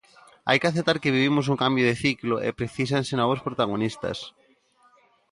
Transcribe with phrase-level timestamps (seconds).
[0.47, 4.17] Hai que aceptar que vivimos un cambio de ciclo e precísanse novos protagonistas.